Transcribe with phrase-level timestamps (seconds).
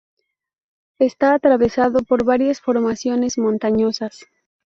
[0.97, 4.25] Está atravesado por varias formaciones montañosas.